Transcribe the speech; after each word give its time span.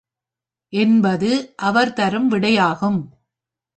என்பது 0.73 1.53
அவர் 1.55 1.93
தரும் 1.93 2.31
விடையாகும். 2.31 3.01